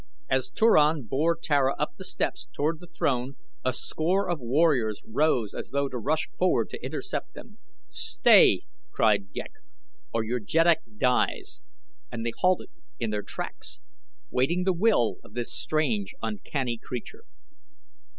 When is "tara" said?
1.37-1.75